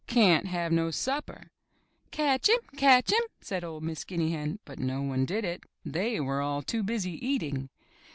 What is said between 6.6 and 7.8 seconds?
too busy eating.